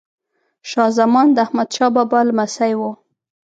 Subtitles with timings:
[0.69, 2.91] شاه زمان د احمد شاه بابا لمسی وه.